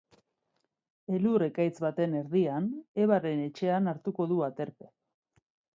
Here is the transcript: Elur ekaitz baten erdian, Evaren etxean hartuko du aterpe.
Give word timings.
Elur 1.17 1.45
ekaitz 1.47 1.75
baten 1.85 2.17
erdian, 2.23 2.73
Evaren 3.05 3.47
etxean 3.47 3.93
hartuko 3.95 4.31
du 4.35 4.45
aterpe. 4.49 4.91